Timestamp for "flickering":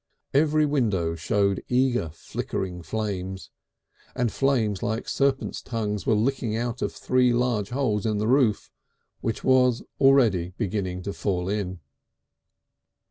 2.11-2.81